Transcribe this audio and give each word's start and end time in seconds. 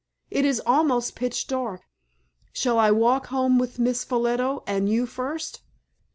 It 0.31 0.45
is 0.45 0.59
almost 0.65 1.13
pitch 1.13 1.45
dark. 1.45 1.83
Shall 2.53 2.79
I 2.79 2.89
walk 2.89 3.27
home 3.27 3.59
with 3.59 3.77
Miss 3.77 4.03
Ffolliot 4.03 4.63
and 4.65 4.89
you 4.89 5.05
first?" 5.05 5.61